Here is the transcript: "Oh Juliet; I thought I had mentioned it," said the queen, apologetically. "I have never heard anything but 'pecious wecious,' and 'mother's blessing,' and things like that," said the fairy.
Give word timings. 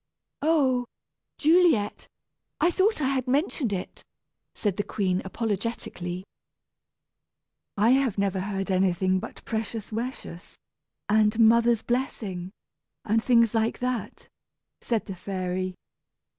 "Oh 0.41 0.85
Juliet; 1.37 2.07
I 2.59 2.71
thought 2.71 3.01
I 3.01 3.09
had 3.09 3.27
mentioned 3.27 3.71
it," 3.71 4.03
said 4.55 4.77
the 4.77 4.83
queen, 4.83 5.21
apologetically. 5.23 6.23
"I 7.77 7.91
have 7.91 8.17
never 8.17 8.39
heard 8.39 8.71
anything 8.71 9.19
but 9.19 9.45
'pecious 9.45 9.91
wecious,' 9.91 10.57
and 11.07 11.37
'mother's 11.37 11.83
blessing,' 11.83 12.49
and 13.05 13.23
things 13.23 13.53
like 13.53 13.77
that," 13.77 14.27
said 14.81 15.05
the 15.05 15.13
fairy. 15.15 15.75